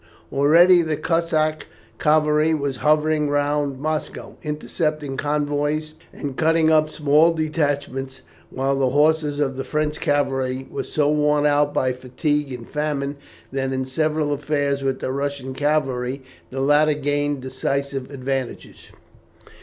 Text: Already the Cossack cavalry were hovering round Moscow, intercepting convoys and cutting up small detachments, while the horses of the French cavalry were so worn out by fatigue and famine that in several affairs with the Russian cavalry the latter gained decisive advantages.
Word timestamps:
Already 0.33 0.81
the 0.81 0.97
Cossack 0.97 1.67
cavalry 1.99 2.55
were 2.55 2.71
hovering 2.71 3.29
round 3.29 3.77
Moscow, 3.77 4.35
intercepting 4.41 5.15
convoys 5.15 5.93
and 6.11 6.35
cutting 6.35 6.71
up 6.71 6.89
small 6.89 7.31
detachments, 7.35 8.23
while 8.49 8.79
the 8.79 8.89
horses 8.89 9.39
of 9.39 9.57
the 9.57 9.63
French 9.63 9.99
cavalry 9.99 10.65
were 10.71 10.81
so 10.83 11.11
worn 11.11 11.45
out 11.45 11.71
by 11.71 11.93
fatigue 11.93 12.51
and 12.51 12.67
famine 12.67 13.15
that 13.51 13.71
in 13.71 13.85
several 13.85 14.33
affairs 14.33 14.81
with 14.81 15.01
the 15.01 15.11
Russian 15.11 15.53
cavalry 15.53 16.23
the 16.49 16.61
latter 16.61 16.95
gained 16.95 17.41
decisive 17.43 18.09
advantages. 18.09 18.87